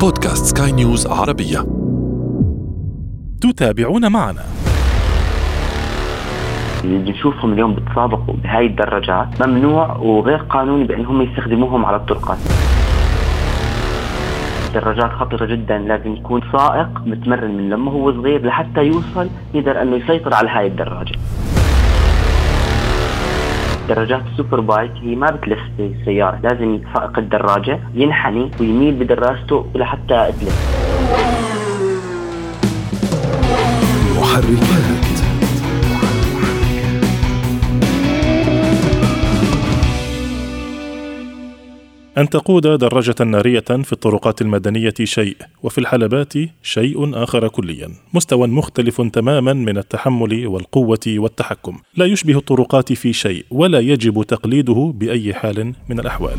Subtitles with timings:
[0.00, 1.58] بودكاست سكاي نيوز عربية.
[3.40, 4.40] تتابعون معنا.
[6.84, 12.38] اللي بنشوفهم اليوم بتسابقوا بهاي الدراجات ممنوع وغير قانوني بأنهم يستخدموهم على الطرقات.
[14.74, 19.96] دراجات خطرة جدا لازم يكون سائق متمرن من لما هو صغير لحتى يوصل يقدر أنه
[19.96, 21.18] يسيطر على هاي الدراجة.
[23.88, 30.58] دراجات ال superbike هي ما بتلف السيارة لازم سائق الدراجة ينحني ويميل بدراجته لحتى تلف.
[34.16, 35.07] محركات.
[42.18, 46.32] أن تقود دراجة نارية في الطرقات المدنية شيء وفي الحلبات
[46.62, 47.90] شيء آخر كليا.
[48.14, 51.78] مستوى مختلف تماما من التحمل والقوة والتحكم.
[51.96, 56.38] لا يشبه الطرقات في شيء ولا يجب تقليده بأي حال من الأحوال.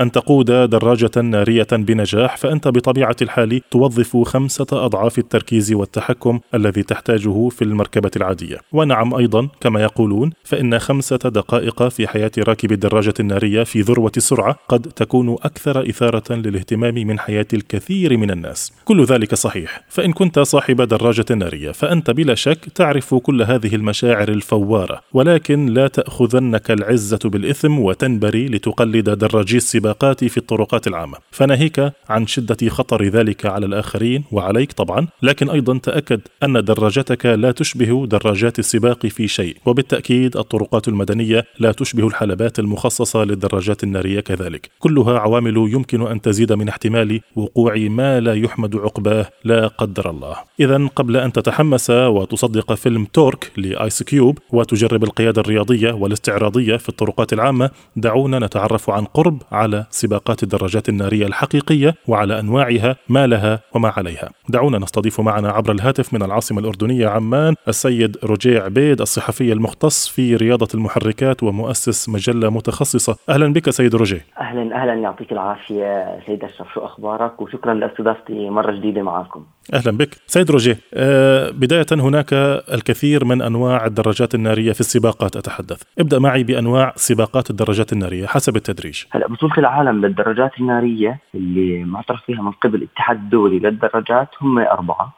[0.00, 7.48] أن تقود دراجة نارية بنجاح فأنت بطبيعة الحال توظف خمسة أضعاف التركيز والتحكم الذي تحتاجه
[7.48, 8.56] في المركبة العادية.
[8.72, 14.56] ونعم أيضا كما يقولون فإن خمسة دقائق في حياة راكب الدراجة النارية في ذروة السرعة
[14.68, 18.72] قد تكون أكثر إثارة للاهتمام من حياة الكثير من الناس.
[18.84, 24.28] كل ذلك صحيح، فإن كنت صاحب دراجة نارية فأنت بلا شك تعرف كل هذه المشاعر
[24.28, 29.56] الفوارة، ولكن لا تأخذنك العزة بالإثم وتنبري لتقلد دراجي
[29.90, 35.78] السباقات في الطرقات العامة، فناهيك عن شدة خطر ذلك على الآخرين وعليك طبعا، لكن أيضا
[35.78, 42.58] تأكد أن دراجتك لا تشبه دراجات السباق في شيء، وبالتأكيد الطرقات المدنية لا تشبه الحلبات
[42.58, 48.76] المخصصة للدراجات النارية كذلك، كلها عوامل يمكن أن تزيد من احتمال وقوع ما لا يحمد
[48.76, 50.36] عقباه لا قدر الله.
[50.60, 57.32] اذا قبل أن تتحمس وتصدق فيلم Torque لآيس كيوب وتجرب القيادة الرياضية والاستعراضية في الطرقات
[57.32, 63.92] العامة، دعونا نتعرف عن قرب على سباقات الدراجات النارية الحقيقية وعلى أنواعها ما لها وما
[63.96, 64.30] عليها.
[64.48, 70.36] دعونا نستضيف معنا عبر الهاتف من العاصمة الأردنية عمان السيد روجيه عبيد الصحفي المختص في
[70.36, 73.16] رياضة المحركات ومؤسس مجلة متخصصة.
[73.28, 74.24] أهلا بك سيد روجيه.
[74.40, 79.44] أهلا أهلا يعطيك العافية سيد أشرف شو أخبارك وشكرا لاستضافتي مرة جديدة معكم.
[79.74, 82.32] أهلا بك سيد روجيه أه بداية هناك
[82.72, 88.56] الكثير من أنواع الدراجات النارية في السباقات أتحدث ابدأ معي بأنواع سباقات الدراجات النارية حسب
[88.56, 94.58] التدريج هلا بطوله العالم للدراجات النارية اللي معترف فيها من قبل الاتحاد الدولي للدراجات هم
[94.58, 95.12] أربعة.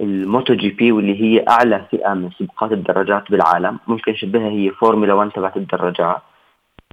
[0.00, 3.78] ال MotoGP واللي هي أعلى فئة من سباقات الدراجات بالعالم.
[3.86, 6.22] ممكن نشبهها هي فورمولا 1 تبعت الدراجات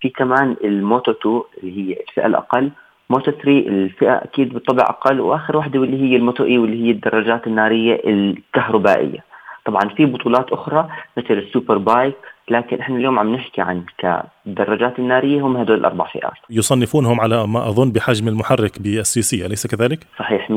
[0.02, 2.72] في كمان ال Moto 2 اللي هي الفئة الأقل.
[3.10, 5.20] Moto 3 الفئة أكيد بالطبع أقل.
[5.20, 9.24] وآخر واحدة واللي هي ال MotoE واللي هي الدراجات النارية الكهربائية.
[9.66, 12.18] طبعا في بطولات أخرى مثل ال superbike
[12.50, 17.68] لكن إحنا اليوم عم نحكي عن كالدراجات النارية هم هدول الأربع فئات يصنفونهم على ما
[17.68, 20.54] أظن بحجم المحرك بالسي سي أليس كذلك؟ صحيح 100%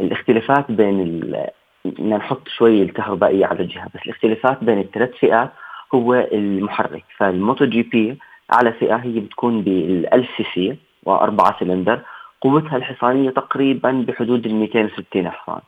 [0.00, 1.20] الاختلافات بين.
[1.84, 5.50] بدنا نحط شوي الكهربائية على جهه بس الاختلافات بين الثلاث فئات
[5.94, 8.18] هو المحرك فال MotoGP
[8.52, 12.00] أعلى فئة هي بتكون بال 1000 سي سي وأربعة سلندر
[12.40, 15.60] قوتها الحصانية تقريبا بحدود ال 260 حصان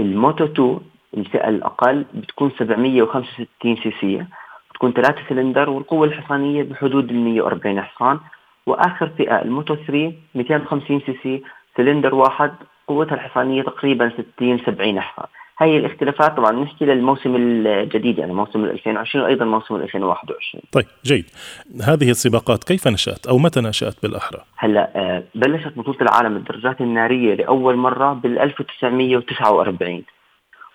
[0.00, 0.80] ال Moto 2
[1.16, 4.24] الفئة الأقل بتكون 765 سي سي
[4.80, 8.20] بتكون 3 سلندر والقوة الحصانية بحدود ال 140 حصان
[8.66, 11.42] وآخر فئة ال Moto 3 250 cc
[11.76, 12.52] سلندر واحد
[12.88, 15.26] قوتها الحصانية تقريبا 60 70 حصان.
[15.58, 21.24] هي الاختلافات طبعا نحكي للموسم الجديد يعني موسم 2020 وأيضا موسم 2021 طيب جيد.
[21.82, 27.34] هذه السباقات كيف نشأت أو متى نشأت بالأحرى؟ هلأ آه، بلشت بطولة العالم للدراجات النارية
[27.34, 30.02] لأول مرة بال 1949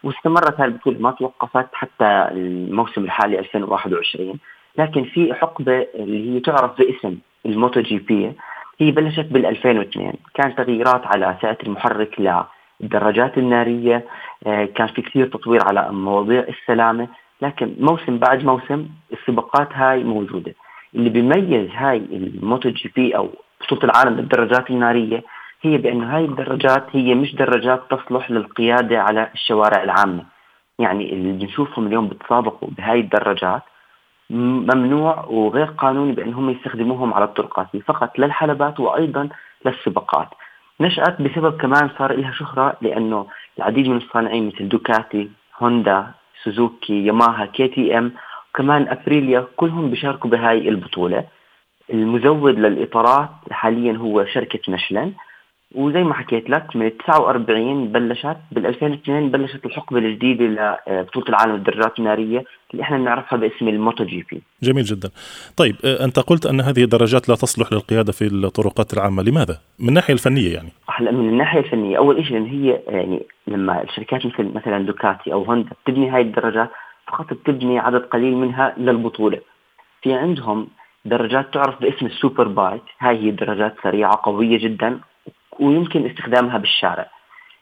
[0.05, 4.39] واستمرت هذه البطولة ما توقفت حتى الموسم الحالي 2021
[4.77, 8.33] لكن في حقبة اللي هي تعرف باسم ال MotoGP
[8.79, 12.43] هي بلشت بال 2002 كان تغييرات على فئه المحرك ل
[12.83, 14.05] الدراجات النارية
[14.45, 17.07] كان في كثير تطوير على مواضيع السلامة.
[17.41, 20.53] لكن موسم بعد موسم السباقات هاي موجودة.
[20.95, 23.29] اللي بيميز هاي ال MotoGP أو
[23.61, 25.23] بطولة العالم للدراجات النارية
[25.65, 30.23] هي بأنه هاي الدراجات هي مش دراجات تصلح للقيادة على الشوارع العامة.
[30.79, 33.61] يعني اللي بنشوفهم اليوم بتسابقوا بهاي الدراجات
[34.29, 37.67] ممنوع وغير قانوني بأنهم يستخدموهم على الطرقات.
[37.87, 39.29] فقط للحلبات وأيضا
[39.65, 40.27] للسباقات.
[40.79, 43.27] نشأت بسبب كمان صار لها شهرة لأنه
[43.57, 45.29] العديد من الصانعين مثل دوكاتي
[45.59, 46.07] هوندا
[46.43, 48.11] سوزوكي ياماها KTM
[48.49, 51.23] وكمان أبريليا كلهم بيشاركوا بهاي البطولة.
[51.93, 55.13] المزود للإطارات حاليا هو شركة مشلن
[55.75, 60.45] وزي ما حكيت لك من 49 بلشت بال 2002 بلشت الحقبة الجديدة
[60.87, 64.41] لبطولة العالم للدراجات النارية اللي إحنا بنعرفها باسم ال MotoGP.
[64.63, 65.09] جميل جدا.
[65.57, 69.89] طيب آه، أنت قلت أن هذه الدراجات لا تصلح للقيادة في الطرقات العامة، لماذا؟ من
[69.89, 70.69] الناحية الفنية يعني.
[70.89, 75.43] هلا من الناحية الفنية أول شيء لأن هي يعني لما الشركات مثل مثلا دوكاتي أو
[75.43, 76.69] هوندا بتبني هاي الدراجات
[77.07, 79.39] فقط بتبني عدد قليل منها للبطولة.
[80.01, 80.67] في عندهم
[81.05, 84.99] دراجات تعرف باسم ال super bike، هاي هي دراجات سريعة قوية جدا
[85.59, 87.09] ويمكن استخدامها بالشارع.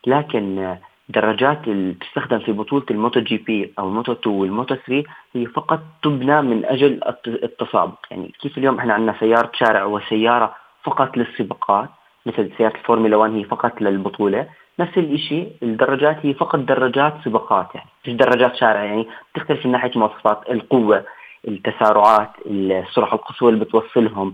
[0.07, 0.75] لكن
[1.09, 5.03] دراجات اللي تستخدم في بطولة ال MotoGP أو ال Moto 2 وال Moto 3
[5.33, 7.99] هي فقط تبنى من أجل التسابق.
[8.11, 11.89] يعني كيف اليوم إحنا عندنا سيارة شارع وسيارة فقط للسباقات
[12.25, 14.47] مثل سيارة الفورمولا 1 هي فقط للبطولة
[14.79, 17.75] نفس الشيء الدراجات هي فقط دراجات سباقات.
[17.75, 21.05] يعني مش دراجات شارع؟ يعني تختلف من ناحية مواصفات القوة
[21.47, 24.33] التسارعات السرعة القصوى اللي بتوصلهم آه،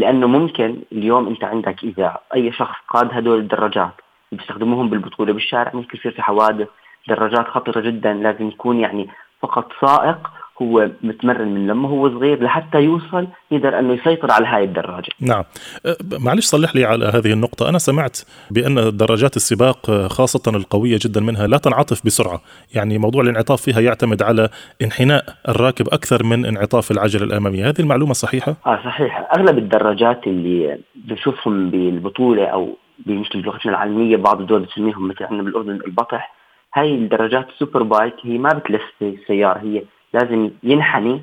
[0.00, 3.92] لأنه ممكن اليوم أنت عندك إذا أي شخص قاد هدول الدراجات
[4.32, 6.68] بيستخدموهم بالبطولة بالشارع ممكن يصير في حوادث
[7.08, 9.08] دراجات خطرة جدا لازم يكون يعني
[9.40, 10.30] فقط سائق
[10.62, 15.08] هو متمرن من لما هو صغير لحتى يوصل يقدر أنه يسيطر على هاي الدراجة.
[15.20, 15.44] نعم،
[15.86, 18.18] أه، معلش صلح لي على هذه النقطة، أنا سمعت
[18.50, 22.40] بأن دراجات السباق أه، خاصة القوية جدا منها لا تنعطف بسرعة،
[22.74, 24.48] يعني موضوع الانعطاف فيها يعتمد على
[24.82, 30.78] انحناء الراكب أكثر من انعطاف العجلة الأمامية، هذه المعلومة صحيحة؟ آه صحيح، أغلب الدراجات اللي
[30.94, 36.34] بنشوفهم بالبطولة أو بمثل بلغتنا العالمية بعض الدول بتسميهم مثل عندنا بالأردن البطح،
[36.74, 39.82] هاي الدراجات السوبر بايك هي ما بتلف السيارة هي
[40.14, 41.22] لازم ينحني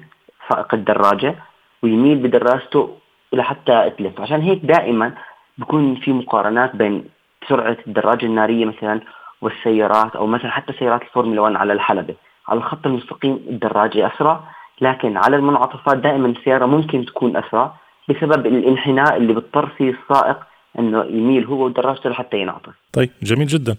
[0.50, 1.36] سائق الدراجة
[1.84, 2.98] ويميل بدراجته
[3.34, 5.14] لحتى تلف عشان هيك دائما
[5.58, 7.04] بكون في مقارنات بين
[7.50, 9.02] سرعة الدراجة النارية مثلا
[9.42, 12.16] والسيارات أو مثلا حتى سيارات الفورمولا 1 على الحلبة
[12.48, 14.44] على الخط المستقيم الدراجة أسرع
[14.82, 17.74] لكن على المنعطفات دائما السيارة ممكن تكون أسرع
[18.10, 20.38] بسبب الانحناء اللي بيضطر فيه السائق
[20.80, 22.74] إنه يميل هو ودراجته لحتى ينعطف.
[22.94, 23.76] طيب جميل جدا.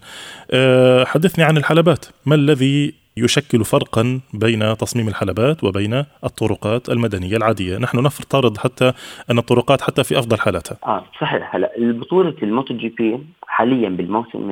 [0.51, 5.93] أه حدثني عن الحلبات، ما الذي يشكل فرقا بين تصميم الحلبات وبين
[6.23, 8.93] الطرقات المدنية العادية، نحن نفترض حتى
[9.31, 10.77] أن الطرقات حتى في أفضل حالاتها.
[10.85, 14.51] آه صحيح هلا البطوله الموتو جي بي حاليا بالموسم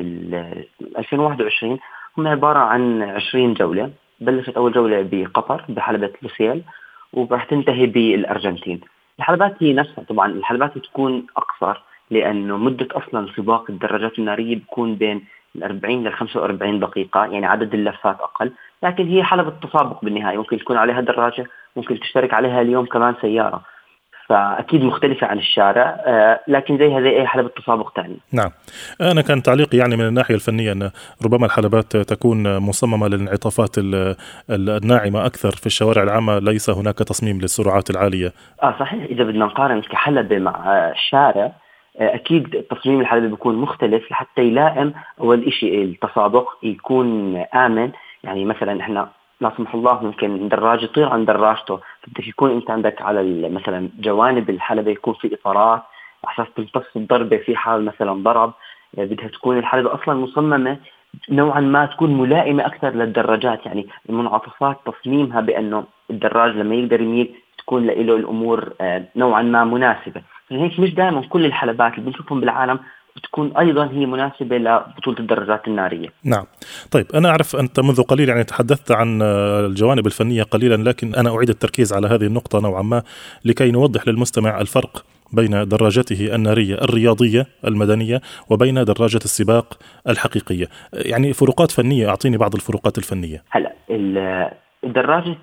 [0.98, 1.80] 2021
[2.18, 6.64] هم عبارة عن 20 جولة، بلشت أول جولة بقطر بحلبة لوسيل
[7.14, 8.82] وراح تنتهي بالأرجنتين.
[9.20, 11.82] الحلبات هي نفسها طبعا الحلبات تكون أقصر
[12.12, 15.22] لأنه مدة أصلا سباق الدراجات النارية بيكون بين
[15.56, 18.52] ال 40 لل 45 دقيقة يعني عدد اللفات أقل.
[18.84, 21.46] لكن هي حلبة تسابق بالنهاية ممكن تكون عليها دراجة
[21.76, 23.62] ممكن تشترك عليها اليوم كمان سيارة.
[24.32, 28.50] فأكيد مختلفة عن الشارع آه، لكن زيها زي أي حلبة تسابق ثاني نعم.
[29.02, 30.92] أنا كان تعليقي يعني من الناحية الفنية أن
[31.26, 33.76] ربما الحلبات تكون مصممة للانعطافات
[34.50, 38.34] الناعمة أكثر في الشوارع العامة ليس هناك تصميم للسرعات العالية.
[38.64, 39.04] آه صحيح.
[39.04, 41.52] إذا بدنا نقارن كحلبه مع الشارع
[41.98, 47.92] أكيد تصميم الحلبة بيكون مختلف لحتى يلائم أول شيء التسابق يكون آمن.
[48.24, 49.10] يعني مثلا إحنا
[49.42, 54.50] لا سمح الله ممكن دراج يطير عن دراجته بدك يكون أنت عندك على مثلا جوانب
[54.50, 55.82] الحلبة يكون في إطارات
[56.26, 58.54] على أساس تمتص الضربة في حال مثلا ضرب
[58.94, 60.78] يعني بدها تكون الحلبة أصلا مصممة.
[61.30, 63.66] نوعا ما تكون ملائمة أكثر للدراجات.
[63.66, 70.22] يعني المنعطفات تصميمها بأنه الدراج لما يقدر يميل تكون له الأمور آه، نوعا ما مناسبة.
[70.52, 72.80] هيك مش دائما كل الحلبات اللي بنشوفهم بالعالم
[73.16, 76.10] بتكون أيضا هي مناسبة لبطولة الدراجات النارية.
[76.24, 76.46] نعم.
[76.92, 81.50] طيب أنا أعرف أنت منذ قليل يعني تحدثت عن الجوانب الفنية قليلا لكن أنا أعيد
[81.50, 83.04] التركيز على هذه النقطة نوعا ما
[83.46, 89.78] لكي نوضح للمستمع الفرق بين دراجته النارية الرياضية المدنية وبين دراجة السباق
[90.10, 90.68] الحقيقية.
[90.94, 93.44] يعني فروقات فنية أعطيني بعض الفروقات الفنية.
[93.50, 93.74] هلا
[94.84, 95.38] دراجة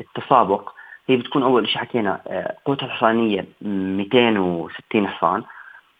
[0.00, 0.73] التسابق
[1.08, 5.42] هي بتكون أول شيء حكينا آه، قوتها الحصانية 260 حصان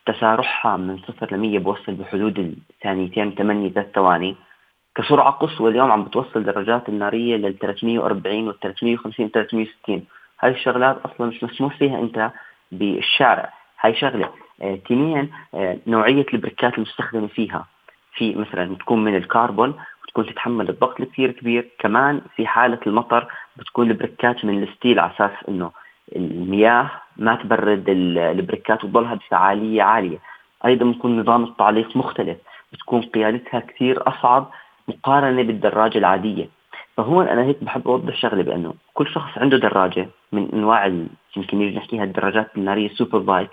[0.06, 2.38] تسارعها من صفر ل 100 بوصل بحدود
[2.70, 4.36] الثانيتين 8 3 ثواني.
[4.96, 10.04] كسرعة قصوى اليوم عم بتوصل درجات النارية لل 340 وال 350 360
[10.40, 12.30] هاي الشغلات أصلا مش مسموح فيها أنت
[12.72, 13.52] بالشارع.
[13.80, 14.30] هاي شغلة
[14.62, 17.66] آه تنين آه نوعية البريكات المستخدمة فيها.
[18.14, 21.68] في مثلا تكون من الكربون بتكون تتحمل الضغط الكثير كبير.
[21.78, 25.70] كمان في حالة المطر بتكون البريكات من ال steel على أساس إنه
[26.16, 30.18] المياه ما تبرد البريكات وتضلها بفعالية عالية.
[30.66, 32.38] أيضا بيكون نظام التعليق مختلف
[32.72, 34.50] بتكون قيادتها كثير أصعب
[34.88, 36.48] مقارنة بالدراجة العادية.
[36.96, 40.86] فهون أنا هيك بحب أوضح شغلة بأنه كل شخص عنده دراجة من أنواع
[41.36, 43.50] يمكن نيجي نحكيها الدراجات النارية ال super bike.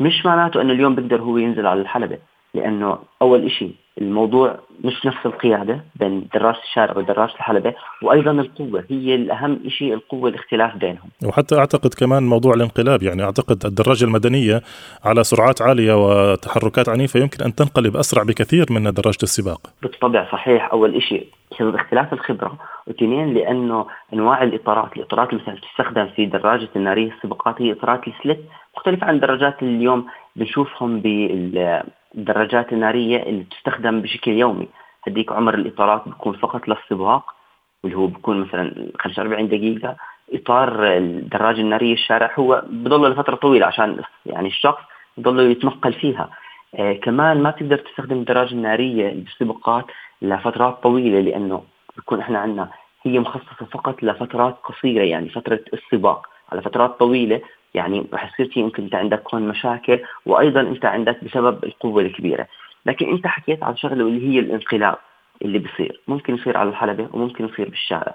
[0.00, 2.18] مش معناته أنه اليوم بيقدر هو ينزل على الحلبة
[2.54, 9.14] لأنه أول شيء الموضوع مش نفس القيادة بين دراجه الشارع ودراجه الحلبة وأيضا القوة هي
[9.14, 11.08] الأهم شيء القوة الاختلاف بينهم.
[11.24, 14.62] وحتى أعتقد كمان موضوع الانقلاب يعني أعتقد الدراجة المدنية
[15.04, 19.60] على سرعات عالية وتحركات عنيفة يمكن أن تنقلب أسرع بكثير من دراجة السباق.
[19.82, 20.72] بالطبع صحيح.
[20.72, 27.12] أول شيء بسبب اختلاف الخبرة واثنين لأنه أنواع الإطارات الإطارات اللي تستخدم في دراجة النارية
[27.12, 28.40] السباقات هي إطارات السلت
[28.76, 31.82] مختلفة عن دراجات اليوم بنشوفهم بال
[32.14, 34.68] الدراجات النارية اللي بتستخدم بشكل يومي.
[35.06, 37.34] هديك عمر الإطارات بيكون فقط للسباق
[37.82, 39.96] واللي هو بيكون مثلا 45 دقيقة.
[40.32, 44.82] إطار الدراجة النارية الشارع هو بضل لفترة طويلة عشان يعني الشخص
[45.18, 46.30] يضل يتنقل فيها.
[46.74, 49.84] آه كمان ما تقدر تستخدم الدراجة النارية بالسباقات
[50.22, 51.62] لفترات طويلة لأنه
[51.96, 52.68] بيكون إحنا عندنا
[53.02, 57.40] هي مخصصة فقط لفترات قصيرة يعني فترة السباق على فترات طويلة
[57.74, 62.46] يعني رح يصير في يمكن أنت عندك هون مشاكل وأيضا أنت عندك بسبب القوة الكبيرة.
[62.86, 64.98] لكن أنت حكيت عن شغلة واللي هي الانقلاب
[65.42, 68.14] اللي بصير ممكن يصير على الحلبة وممكن يصير بالشارع.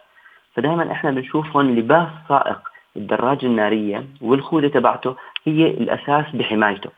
[0.53, 2.59] فدائما إحنا بنشوف هون لباس سائق
[2.97, 6.89] الدراجة النارية والخوذة تبعته هي الأساس بحمايته.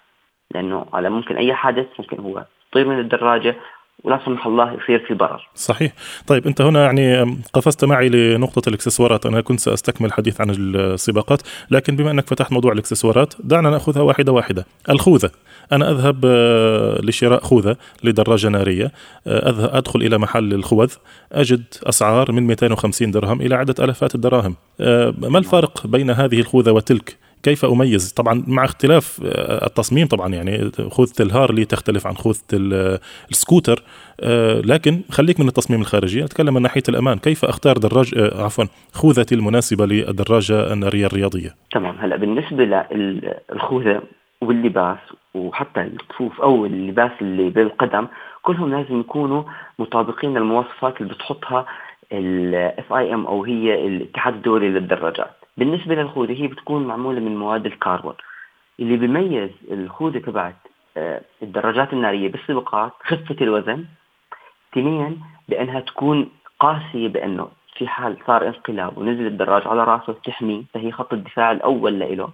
[0.52, 3.56] لأنه على ممكن أي حادث ممكن هو يطير من الدراجة
[4.04, 5.50] ولا سمح الله يصير في ضرر.
[5.56, 5.92] صحيح.
[6.28, 9.26] طيب أنت هنا يعني قفزت معي لنقطة الاكسسوارات.
[9.26, 14.32] أنا كنت سأستكمل الحديث عن السباقات لكن بما أنك فتحت موضوع الاكسسوارات دعنا نأخذها واحدة
[14.32, 14.66] واحدة.
[14.90, 15.32] الخوذة.
[15.72, 18.92] أنا أذهب آه، لشراء خوذة لدراجة نارية.
[19.28, 20.94] آه، أدخل إلى محل الخوذ.
[21.32, 24.56] أجد أسعار من 250 درهم إلى عدة آلافات الدراهم.
[24.82, 30.28] آه، ما الفرق بين هذه الخوذة وتلك؟ كيف أميز؟ طبعا مع اختلاف آه، التصميم طبعا
[30.34, 32.40] يعني خوذة الهارلي تختلف عن خوذة
[33.32, 33.84] السكوتر
[34.22, 36.24] آه، لكن خليك من التصميم الخارجي.
[36.24, 37.18] أتكلم من ناحية الأمان.
[37.18, 41.96] كيف أختار دراج آه، عفوا خوذتي المناسبة للدراجة النارية الرياضية؟ تمام.
[42.00, 44.02] هلا بالنسبة للخوذة
[44.42, 44.98] واللباس
[45.36, 48.08] وحتى الكفوف أو اللباس اللي بالقدم
[48.42, 49.44] كلهم لازم يكونوا
[49.80, 51.66] مطابقين للمواصفات اللي بتحطها
[52.12, 55.37] ال FIM أو هي الاتحاد الدولي للدراجات.
[55.58, 58.14] بالنسبة للخوذة هي بتكون معمولة من مواد الكربون.
[58.80, 60.56] اللي بيميز الخوذة تبعت
[60.98, 63.86] آه، الدراجات النارية بالسباقات خفة الوزن
[64.74, 67.48] اثنين بأنها تكون قاسية بأنه
[67.78, 72.30] في حال صار انقلاب ونزل الدراج على رأسه تحميه فهي خط الدفاع الأول لإله.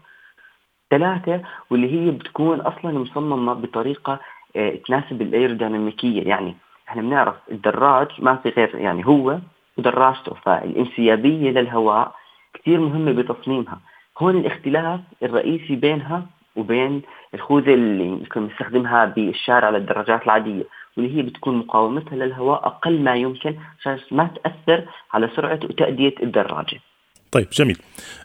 [0.89, 4.19] ثلاثة واللي هي بتكون أصلا مصممة بطريقة
[4.55, 6.23] آه، تناسب الأيروديناميكية.
[6.27, 6.55] يعني
[6.89, 9.39] إحنا بنعرف الدراج ما في غير يعني هو
[9.77, 12.15] ودراجته فالانسيابية للهواء
[12.53, 13.79] كثير مهمة بتصميمها.
[14.19, 17.01] هون الاختلاف الرئيسي بينها وبين
[17.33, 20.63] الخوذة اللي يمكن نستخدمها بالشارع للدراجات العادية
[20.97, 26.79] واللي هي بتكون مقاومتها للهواء أقل ما يمكن عشان ما تأثر على سرعة وتأدية الدراجة.
[27.31, 27.77] طيب جميل.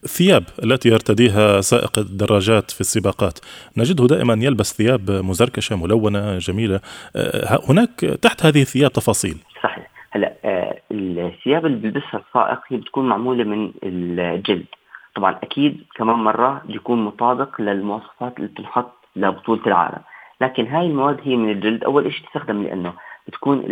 [0.05, 3.39] الثياب التي يرتديها سائق الدراجات في السباقات.
[3.77, 6.81] نجده دائما يلبس ثياب مزركشة ملونة جميلة.
[7.17, 9.37] أه، هناك تحت هذه الثياب تفاصيل.
[9.63, 9.91] صحيح.
[10.11, 10.58] هلا آه
[10.93, 14.67] الثياب اللي بيلبسها السائق هي بتكون معمولة من الجلد.
[15.15, 20.03] طبعا أكيد كمان مرة بيكون مطابق للمواصفات اللي بتنحط لبطولة العالم.
[20.41, 21.85] لكن هاي المواد هي من الجلد.
[21.85, 22.93] أول شيء تستخدم لأنه
[23.29, 23.63] بتكون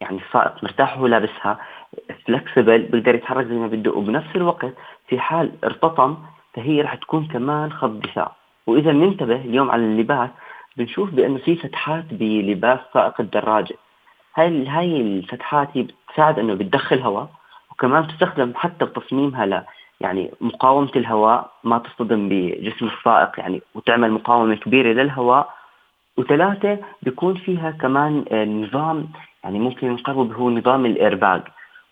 [0.00, 1.58] يعني السائق مرتاح وهو لابسها
[2.26, 3.90] فلكسبل بيقدر يتحرك زي ما بده.
[3.92, 4.74] وبنفس الوقت
[5.08, 6.16] في حال ارتطم
[6.54, 8.32] فهي رح تكون كمان خط دفاع
[8.66, 10.30] وإذا ننتبه اليوم على اللباس
[10.76, 13.74] بنشوف بأنه في فتحات بلباس سائق الدراجة.
[14.36, 17.28] هاي هاي الفتحات هي بتساعد إنه بتدخل هواء
[17.70, 19.62] وكمان تستخدم حتى بتصميمها ل
[20.00, 25.54] يعني مقاومة الهواء ما تصطدم بجسم السائق يعني وتعمل مقاومة كبيرة للهواء.
[26.16, 28.24] وثلاثة بيكون فيها كمان
[28.62, 29.08] نظام
[29.44, 31.42] يعني ممكن نقرب هو نظام الإيرباج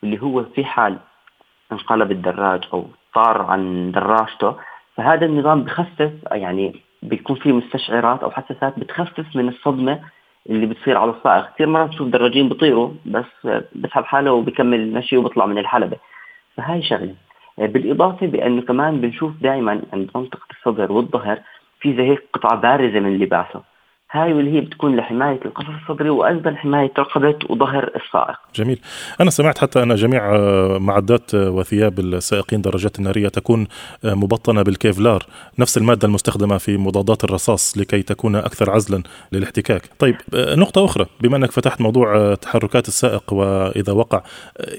[0.03, 0.99] واللي هو في حال
[1.73, 4.57] انقلب الدراج أو طار عن دراجته.
[4.97, 10.01] فهذا النظام بخفف يعني بيكون فيه مستشعرات أو حساسات بتخفف من الصدمة
[10.49, 15.47] اللي بتصير على السائق كثير مرات بشوف دراجين بيطيروا بس بسحب حاله وبكمل مشي وبطلع
[15.47, 15.97] من الحلبة.
[16.57, 17.15] فهاي شغلة.
[17.59, 21.41] بالإضافة بأنه كمان بنشوف دائما عند منطقة الصدر والظهر
[21.81, 23.63] في زي هيك قطعة بارزة من لباسه
[24.11, 28.39] هاي واللي هي بتكون لحماية القفص الصدري وأيضا حماية رقبة وظهر السائق.
[28.55, 28.81] جميل.
[29.21, 33.67] أنا سمعت حتى أن جميع آه، معدات آه، وثياب السائقين درجات النارية تكون
[34.05, 35.23] آه، مبطنة بالكيفلار
[35.59, 39.83] نفس المادة المستخدمة في مضادات الرصاص لكي تكون أكثر عزلا للاحتكاك.
[39.99, 44.23] طيب نقطة أخرى بما أنك فتحت موضوع تحركات السائق وإذا وقع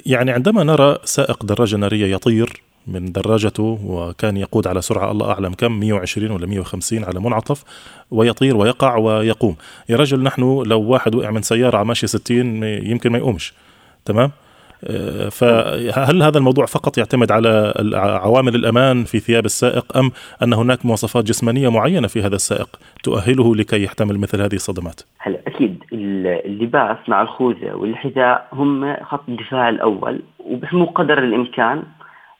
[0.05, 5.53] يعني عندما نرى سائق دراجة نارية يطير من دراجته وكان يقود على سرعة الله أعلم
[5.53, 7.63] كم 120 ولا 150 على منعطف
[8.11, 9.55] ويطير ويقع ويقوم.
[9.89, 13.53] يا رجل نحن لو واحد وقع من سيارة ماشية 60 يمكن ما يقومش.
[14.05, 14.31] تمام؟
[14.83, 20.11] آه، فهل هذا الموضوع فقط يعتمد على عوامل الأمان في ثياب السائق أم
[20.43, 25.39] أن هناك مواصفات جسمانية معينة في هذا السائق تؤهله لكي يحتمل مثل هذه الصدمات؟ هلا
[25.47, 25.83] أكيد.
[25.91, 31.83] اللباس مع الخوذة والحذاء هم خط الدفاع الأول وبحموا قدر الإمكان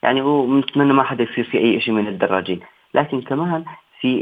[0.04, 2.60] يعني ونتمنى ما حدا يصير في أي شيء من الدراجين.
[2.94, 3.66] لكن كمان
[4.02, 4.20] في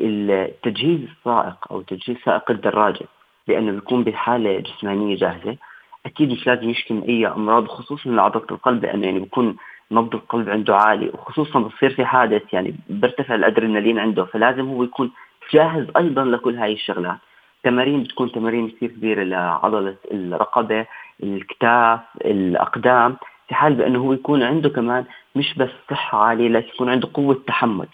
[0.63, 3.05] تجهيز السائق أو تجهيز سائق الدراجة
[3.47, 5.57] لأنه بيكون بحالة جسمانية جاهزة
[6.05, 9.55] أكيد مش لازم يشكي أي أمراض خصوصا لعضله القلب لأنه يعني بيكون
[9.91, 15.11] نبض القلب عنده عالي وخصوصا بصير في حادث يعني بيرتفع الأدرينالين عنده فلازم هو يكون
[15.53, 17.17] جاهز أيضا لكل هاي الشغلات.
[17.63, 20.85] تمارين بتكون تمارين كثير كبيرة لعضلة الرقبة
[21.23, 23.17] الكتاف الأقدام.
[23.47, 27.41] في حال بأنه هو يكون عنده كمان مش بس صحة عالية لكن يكون عنده قوة
[27.47, 27.87] تحمل.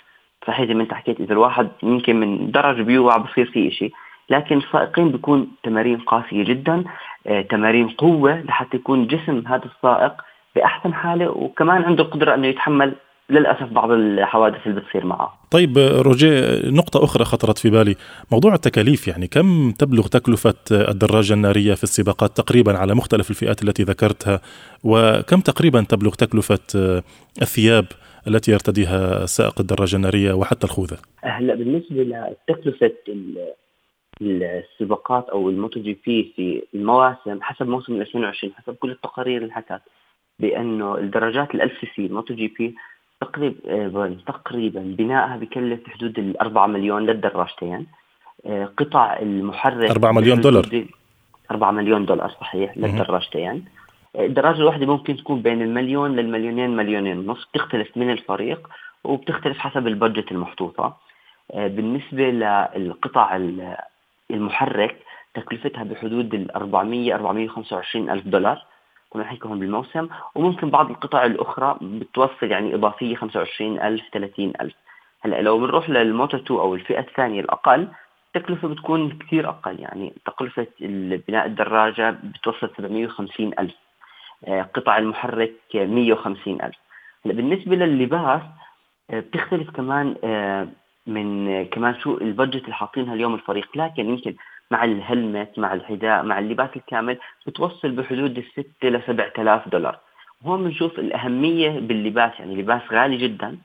[0.47, 3.91] صحيح زي ما انت حكيت إذا الواحد يمكن من درج بيوعى بصير فيه شيء
[4.29, 6.83] لكن السائقين بيكون تمارين قاسية جدا
[7.27, 10.13] آه، تمارين قوة لحتى يكون جسم هذا السائق
[10.55, 12.95] بأحسن حالة وكمان عنده القدرة أنه يتحمل
[13.29, 15.39] للأسف بعض الحوادث اللي بتصير معه.
[15.51, 16.29] طيب روجي
[16.65, 17.95] نقطة أخرى خطرت في بالي،
[18.31, 23.83] موضوع التكاليف يعني كم تبلغ تكلفة الدراجة النارية في السباقات تقريبا على مختلف الفئات التي
[23.83, 24.41] ذكرتها،
[24.83, 26.59] وكم تقريبا تبلغ تكلفة
[27.41, 27.85] الثياب
[28.27, 32.03] التي يرتديها سائق الدراجة النارية وحتى الخوذة؟ هلا بالنسبة
[32.49, 32.91] لتكلفة
[34.21, 39.81] السباقات أو ال MotoGP في المواسم حسب موسم 2020 حسب كل التقارير اللي حكت
[40.39, 42.75] بأنه الدراجات الألف cc ال MotoGP
[43.23, 47.87] تقريبا تقريبا بنائها بكلف بحدود ال 4 مليون للدراجتين.
[48.45, 50.85] آه، قطع المحرك 4 مليون دولار.
[51.51, 53.65] 4 مليون دولار صحيح للدراجتين.
[54.15, 58.69] آه، الدراجة الواحدة ممكن تكون بين المليون للمليونين مليونين ونص بتختلف من الفريق
[59.03, 60.97] وبتختلف حسب البادجت المحطوطة.
[61.53, 63.39] بالنسبة للقطع
[64.31, 64.95] المحرك
[65.33, 68.65] تكلفتها بحدود ال 400 425 ألف دولار.
[69.21, 74.73] نحكيهم بالموسم وممكن بعض القطع الأخرى بتوصل يعني إضافية 25 ألف 30 ألف.
[75.21, 77.87] هلأ لو بنروح للموتو 2 أو الفئة الثانية الأقل
[78.35, 80.67] التكلفة بتكون كثير أقل يعني تكلفة
[81.27, 83.73] بناء الدراجة بتوصل 750 ألف.
[84.47, 86.75] آه، قطع المحرك 150 ألف.
[87.25, 88.41] هلأ بالنسبة لللباس
[89.09, 90.67] آه، بتختلف كمان آه،
[91.07, 93.67] من كمان شو البادجت اللي حاطينها اليوم الفريق.
[93.75, 94.35] لكن يمكن
[94.71, 99.99] مع الهلمت مع الحذاء مع اللباس الكامل بتوصل بحدود الستة ل 7000 دولار.
[100.43, 103.57] وهون بنشوف الأهمية باللباس يعني لباس غالي جدا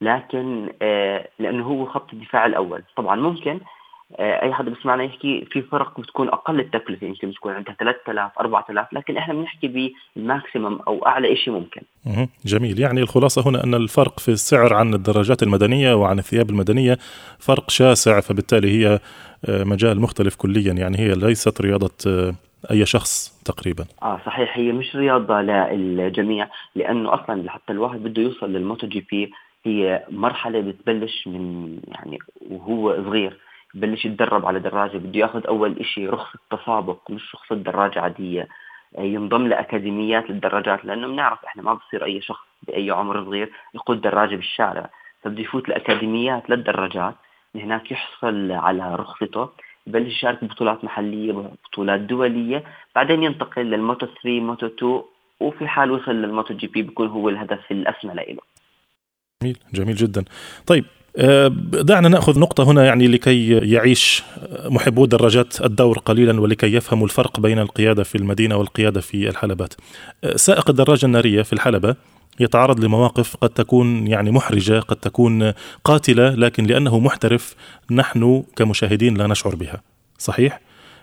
[0.00, 2.82] لكن آه لأنه هو خط الدفاع الأول.
[2.96, 3.60] طبعا ممكن
[4.20, 9.16] أي حدا بيسمعنا يحكي في فرق بتكون أقل التكلفة يمكن بتكون عندها 3000 4000 لكن
[9.16, 11.82] إحنا بنحكي بالماكسيمم أو أعلى شيء ممكن.
[12.44, 12.80] جميل.
[12.80, 16.98] يعني الخلاصة هنا أن الفرق في السعر عن الدراجات المدنية وعن الثياب المدنية
[17.38, 19.00] فرق شاسع فبالتالي هي
[19.48, 20.72] آه، مجال مختلف كليا.
[20.72, 22.34] يعني هي ليست رياضة آه،
[22.70, 23.84] أي شخص تقريبا.
[24.02, 24.58] آه صحيح.
[24.58, 29.32] هي مش رياضة للجميع لأنه أصلا حتى الواحد بده يوصل للموتو جي بي
[29.64, 32.18] هي مرحلة بتبلش من يعني
[32.50, 33.47] وهو صغير.
[33.74, 38.48] بلش يتدرب على دراجة بده ياخذ أول إشي رخصة تسابق مش رخصة دراجة عادية.
[38.98, 44.00] آه، ينضم لأكاديميات للدراجات لأنه بنعرف إحنا ما بصير أي شخص بأي عمر صغير يقود
[44.00, 44.90] دراجة بالشارع.
[45.22, 47.14] فبده يفوت لأكاديميات للدراجات
[47.54, 49.48] من هناك يحصل على رخصته
[49.86, 55.02] يبلش يشارك ببطولات محلية بطولات دولية بعدين ينتقل لل Moto 3 Moto 2
[55.40, 58.36] وفي حال وصل لل MotoGP بيكون هو الهدف الأسمى له
[59.42, 60.24] جميل جميل جدا.
[60.66, 60.84] طيب
[61.58, 64.22] دعنا نأخذ نقطة هنا يعني لكي يعيش
[64.64, 69.74] محبو دراجات الدور قليلا ولكي يفهموا الفرق بين القيادة في المدينة والقيادة في الحلبات.
[70.24, 71.96] آه، سائق الدراجة النارية في الحلبة
[72.40, 75.52] يتعرض لمواقف قد تكون يعني محرجة، قد تكون
[75.84, 77.54] قاتلة، لكن لأنه محترف
[77.90, 79.82] نحن كمشاهدين لا نشعر بها.
[80.18, 80.60] صحيح؟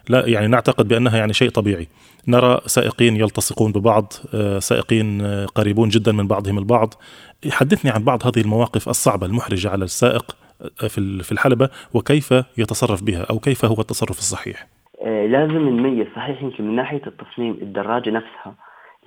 [0.09, 1.87] لا يعني نعتقد بأنها يعني شيء طبيعي.
[2.27, 5.21] نرى سائقين يلتصقون ببعض، آه، سائقين
[5.55, 6.93] قريبون جدا من بعضهم البعض،
[7.51, 10.87] حدثني عن بعض هذه المواقف الصعبة المحرجة على السائق آه،
[11.23, 14.67] في الحلبة وكيف يتصرف بها أو كيف هو التصرف الصحيح؟
[15.01, 18.55] آه، لازم نميز صحيح يمكن من ناحية التصميم الدراجة نفسها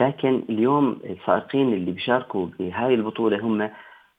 [0.01, 3.71] لكن اليوم السائقين اللي بيشاركوا بهاي البطولة هم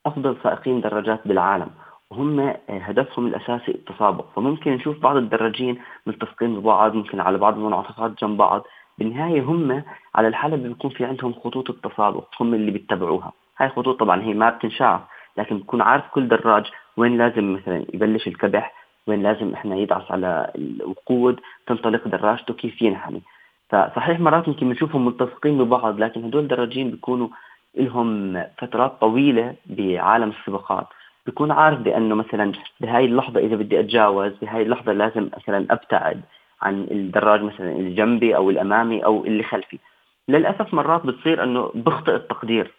[0.05, 1.69] أفضل سائقين دراجات بالعالم
[2.11, 4.25] وهم آه، هدفهم الأساسي التسابق.
[4.35, 8.63] فممكن نشوف بعض الدراجين ملتصقين ببعض ممكن على بعض المنعطفات جنب بعض.
[8.99, 9.83] بالنهاية هم
[10.15, 13.31] على الحلبة بيكون في عندهم خطوط التسابق هم اللي بيتبعوها.
[13.57, 15.01] هاي الخطوط طبعا هي ما بتنشاف
[15.37, 16.65] لكن بكون عارف كل دراج
[16.97, 18.73] وين لازم مثلا يبلش الكبح
[19.07, 23.21] وين لازم إحنا يدعس على الوقود تنطلق دراجته كيف ينحني.
[23.69, 27.27] فصحيح مرات يمكن بنشوفهم ملتصقين ببعض لكن هدول الدراجين بيكونوا
[27.75, 30.87] لهم فترات طويلة بعالم السباقات.
[31.25, 36.21] بيكون عارف بأنه مثلا بهاي اللحظة إذا بدي أتجاوز بهاي اللحظة لازم مثلا أبتعد.
[36.61, 39.79] عن الدراج مثلا اللي جنبي أو الأمامي أو اللي خلفي.
[40.27, 42.71] للأسف مرات بتصير إنه بخطئ التقدير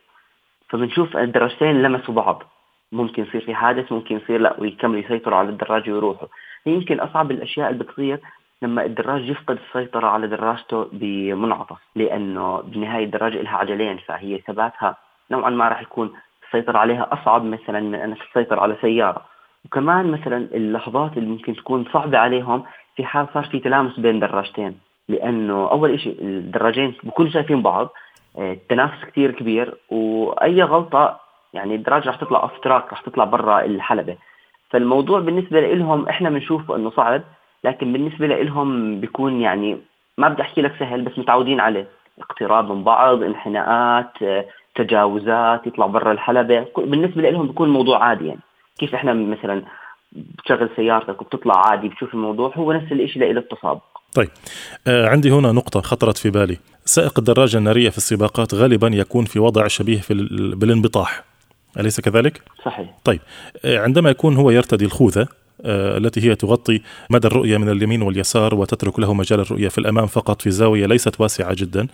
[0.68, 2.42] فبنشوف الدراجتين لمسوا بعض.
[2.92, 6.28] ممكن يصير في حادث ممكن يصير لا ويكملوا يسيطروا على الدراجه ويروحوا.
[6.66, 8.20] يمكن أصعب الأشياء اللي بتصير
[8.62, 14.96] لما الدراج يفقد السيطرة على دراجته بمنعطف لأنه بالنهاية الدراجة لها عجلين فهي ثباتها
[15.30, 16.12] نوعا ما راح يكون
[16.46, 19.24] السيطرة عليها أصعب مثلا من أنك تسيطر على سيارة.
[19.64, 22.64] وكمان مثلا اللحظات اللي ممكن تكون صعبة عليهم
[22.96, 27.88] في حال صار في تلامس بين دراجتين لأنه أول شيء الدراجين بكونوا شايفين بعض
[28.38, 31.20] آه، التنافس كثير كبير وأي غلطة
[31.52, 34.16] يعني الدراجة رح تطلع off track رح تطلع برا الحلبة.
[34.70, 37.22] فالموضوع بالنسبة لهم إحنا بنشوفه إنه صعب
[37.64, 39.78] لكن بالنسبة لهم بيكون يعني
[40.18, 41.88] ما بدي أحكي لك سهل بس متعودين عليه.
[42.20, 44.44] اقتراب من بعض انحناءات آه،
[44.74, 48.40] تجاوزات يطلع برا الحلبة بالنسبة لهم بيكون الموضوع عادي يعني.
[48.80, 49.62] كيف إحنا مثلا
[50.12, 53.82] بتشغل سيارتك وبتطلع عادي بتشوف الموضوع هو نفس الشيء لإله التسابق.
[54.14, 54.28] طيب.
[54.86, 56.56] آه عندي هنا نقطة خطرت في بالي.
[56.84, 60.14] سائق الدراجة النارية في السباقات غالبا يكون في وضع شبيه في
[60.56, 61.24] بالانبطاح.
[61.80, 62.96] أليس كذلك؟ صحيح.
[63.04, 63.20] طيب.
[63.64, 65.28] آه عندما يكون هو يرتدي الخوذة
[65.64, 70.42] التي هي تغطي مدى الرؤية من اليمين واليسار وتترك له مجال الرؤية في الأمام فقط
[70.42, 71.86] في زاوية ليست واسعة جدا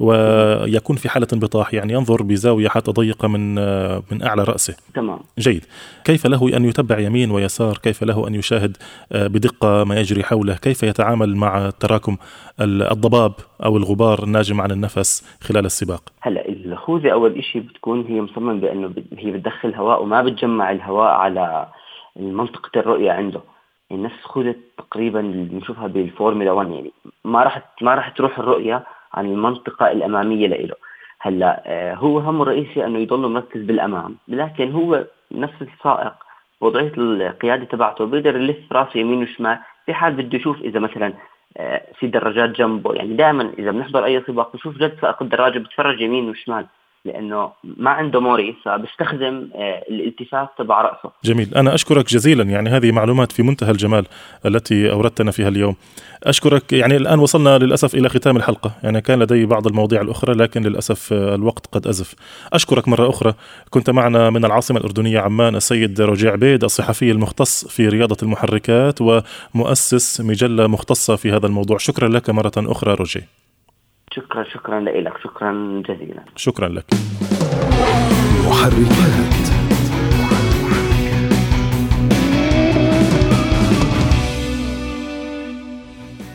[0.00, 4.76] ويكون في حالة انبطاح يعني ينظر بزاوية حتى ضيقة من آه، من أعلى رأسه.
[4.94, 5.18] تمام.
[5.38, 5.64] جيد.
[6.04, 8.76] كيف له أن يتبع يمين ويسار؟ كيف له أن يشاهد
[9.12, 12.16] آه، بدقة ما يجري حوله؟ كيف يتعامل مع تراكم
[12.60, 13.32] الضباب
[13.64, 18.92] أو الغبار الناجم عن النفس خلال السباق؟ هلا الخوذة أول شيء بتكون هي مصمم بأنه
[19.18, 21.66] هي بتدخل هواء وما بتجمع الهواء على
[22.16, 23.40] منطقة الرؤية عنده.
[23.92, 26.92] نفس خوذة تقريبا اللي بنشوفها بالفورمولا 1 يعني
[27.24, 30.74] ما راح ما راح تروح الرؤية عن المنطقة الأمامية لإله.
[31.20, 36.14] هلأ آه، هو همه الرئيسي إنه يضل مركز بالأمام لكن هو نفس السائق
[36.60, 41.12] وضعية القيادة تبعته بيقدر يلف راسه يمين وشمال في حال بده يشوف إذا مثلا
[41.56, 42.94] آه، في دراجات جنبه.
[42.94, 46.66] يعني دائما إذا بنحضر أي سباق بشوف جد سائق الدراجه بتفرج يمين وشمال.
[47.04, 51.10] لأنه ما عنده موري فبيستخدم آه، الالتفات تبع رأسه.
[51.24, 54.06] جميل، أنا أشكرك جزيلا يعني هذه معلومات في منتهى الجمال
[54.46, 55.76] التي أوردتنا فيها اليوم.
[56.24, 60.62] أشكرك يعني الآن وصلنا للأسف إلى ختام الحلقة، يعني كان لدي بعض المواضيع الأخرى لكن
[60.62, 62.14] للأسف آه، الوقت قد أزف.
[62.52, 63.34] أشكرك مرة أخرى،
[63.70, 70.20] كنت معنا من العاصمة الأردنية عمان السيد رجيع عبيد الصحفي المختص في رياضة المحركات ومؤسس
[70.20, 73.39] مجلة مختصة في هذا الموضوع، شكرا لك مرة أخرى رجي.
[74.14, 76.24] شكرا شكرا لك شكرا جزيلا.
[76.36, 76.84] شكرا لك.
[78.46, 79.49] محركات.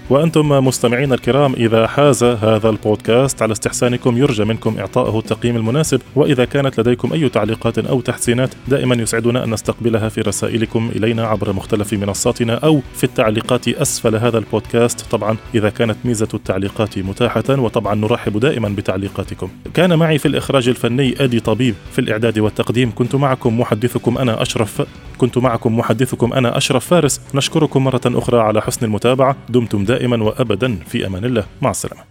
[0.10, 6.46] وأنتم مستمعين الكرام إذا حاز هذا البودكاست على استحسانكم يرجى منكم إعطائه التقييم المناسب وإذا
[6.46, 11.94] كانت لديكم أي تعليقات أو تحسينات دائما يسعدنا أن نستقبلها في رسائلكم إلينا عبر مختلف
[11.94, 15.02] منصاتنا أو في التعليقات أسفل هذا البودكاست.
[15.12, 19.50] طبعا إذا كانت ميزة التعليقات متاحة وطبعا نرحب دائما بتعليقاتكم.
[19.74, 24.82] كان معي في الإخراج الفني أدي طبيب في الإعداد والتقديم كنت معكم محدثكم أنا أشرف
[25.18, 27.22] كنت معكم محدثكم أنا أشرف فارس.
[27.34, 29.36] نشكركم مرة أخرى على حسن المتابعة.
[29.50, 29.95] دمتم دائما.
[30.22, 31.44] وأبدا في أمان الله.
[31.62, 32.02] مع السلامة.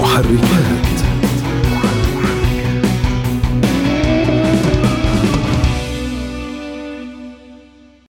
[0.00, 0.93] محركات.